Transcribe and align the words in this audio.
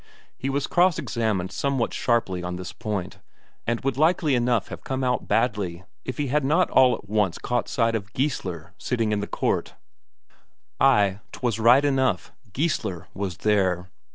He 0.35 0.49
was 0.49 0.65
cross 0.65 0.97
examined 0.97 1.51
somewhat 1.51 1.93
sharply 1.93 2.41
on 2.41 2.55
this 2.55 2.73
point, 2.73 3.19
and 3.67 3.79
would 3.81 3.97
likely 3.97 4.33
enough 4.33 4.69
have 4.69 4.83
come 4.83 5.03
out 5.03 5.27
badly 5.27 5.83
if 6.03 6.17
he 6.17 6.25
had 6.25 6.43
not 6.43 6.71
all 6.71 6.95
at 6.95 7.07
once 7.07 7.37
caught 7.37 7.67
sight 7.67 7.93
of 7.93 8.11
Geissler 8.13 8.73
sitting 8.79 9.11
in 9.11 9.19
the 9.19 9.27
court. 9.27 9.75
Ay, 10.79 11.19
'twas 11.31 11.59
right 11.59 11.85
enough, 11.85 12.31
Geissler 12.51 13.09
was 13.13 13.37
there. 13.45 13.91